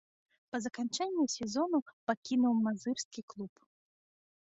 Па 0.55 0.61
заканчэнні 0.65 1.25
сезону 1.37 1.77
пакінуў 2.07 2.53
мазырскі 2.65 3.21
клуб. 3.35 3.53